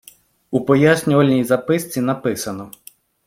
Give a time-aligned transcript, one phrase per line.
[0.51, 2.71] У пояснювальній записці написано.